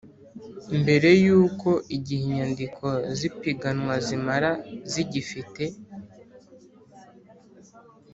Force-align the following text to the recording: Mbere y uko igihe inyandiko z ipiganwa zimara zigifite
Mbere 0.79 1.09
y 1.23 1.27
uko 1.41 1.69
igihe 1.95 2.21
inyandiko 2.27 2.85
z 3.17 3.19
ipiganwa 3.29 3.93
zimara 4.05 4.51
zigifite 4.91 5.63